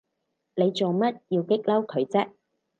[0.55, 2.31] 你做乜要激嬲佢啫？